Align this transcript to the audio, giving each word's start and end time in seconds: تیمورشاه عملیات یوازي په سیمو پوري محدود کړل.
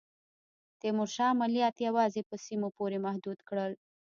تیمورشاه 0.81 1.29
عملیات 1.35 1.75
یوازي 1.87 2.21
په 2.29 2.35
سیمو 2.45 2.67
پوري 2.77 2.99
محدود 3.05 3.39
کړل. 3.47 3.71